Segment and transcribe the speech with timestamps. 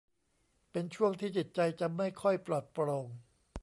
[0.71, 3.07] เป็นช่วงที่จิตใจจะไม่ค่อยปลอดโปร่ง